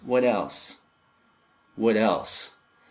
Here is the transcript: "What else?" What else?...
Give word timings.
"What 0.03 0.23
else?" 0.23 0.79
What 1.75 1.95
else?... 1.95 2.55